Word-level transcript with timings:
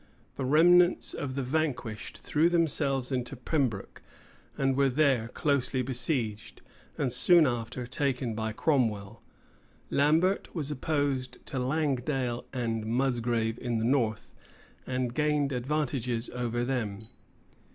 The 0.35 0.45
remnants 0.45 1.13
of 1.13 1.35
the 1.35 1.43
vanquished 1.43 2.17
threw 2.17 2.49
themselves 2.49 3.11
into 3.11 3.35
Pembroke, 3.35 4.01
and 4.57 4.75
were 4.75 4.89
there 4.89 5.27
closely 5.27 5.83
besieged, 5.83 6.63
and 6.97 7.13
soon 7.13 7.45
after 7.45 7.85
taken 7.85 8.33
by 8.33 8.51
Cromwell. 8.51 9.21
Lambert 9.91 10.55
was 10.55 10.71
opposed 10.71 11.37
to 11.45 11.59
Langdale 11.59 12.45
and 12.51 12.83
Musgrave 12.87 13.59
in 13.59 13.77
the 13.77 13.85
north, 13.85 14.33
and 14.87 15.13
gained 15.13 15.51
advantages 15.51 16.31
over 16.31 16.63
them. 16.63 17.07